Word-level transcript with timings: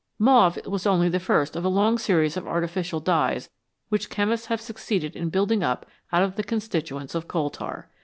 Mauve 0.17 0.57
was 0.65 0.87
only 0.87 1.09
the 1.09 1.19
first 1.19 1.55
of 1.55 1.63
a 1.63 1.69
long 1.69 1.99
series 1.99 2.35
of 2.35 2.47
artificial 2.47 2.99
dyes 2.99 3.51
which 3.89 4.09
chemists 4.09 4.47
have 4.47 4.59
succeeded 4.59 5.15
in 5.15 5.29
building 5.29 5.61
up 5.61 5.85
out 6.11 6.23
of 6.23 6.37
the 6.37 6.43
constituents 6.43 7.13
of 7.13 7.27
coal 7.27 7.51
tar. 7.51 7.87